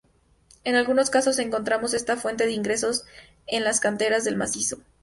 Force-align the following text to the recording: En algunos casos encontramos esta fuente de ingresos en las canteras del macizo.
En 0.63 0.73
algunos 0.73 1.11
casos 1.11 1.37
encontramos 1.37 1.93
esta 1.93 2.17
fuente 2.17 2.47
de 2.47 2.53
ingresos 2.53 3.05
en 3.45 3.63
las 3.63 3.79
canteras 3.79 4.23
del 4.23 4.35
macizo. 4.35 4.79